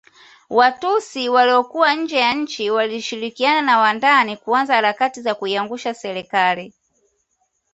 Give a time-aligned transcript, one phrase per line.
[0.49, 6.73] Watutsi waliokuwa nje ya nchi walishirikiana na wa ndani kuanza harakati za kuiangusha Serikali